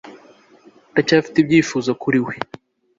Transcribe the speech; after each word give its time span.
Ndacyafite 0.91 1.37
ibyifuzo 1.39 1.89
kuriwe 2.01 2.33